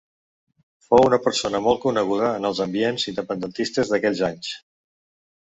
Fou 0.85 1.03
una 1.09 1.19
persona 1.25 1.61
molt 1.65 1.79
coneguda 1.83 2.31
en 2.39 2.49
els 2.51 2.63
ambients 2.67 3.07
independentistes 3.13 3.93
d'aquells 3.93 4.25
anys. 4.31 4.53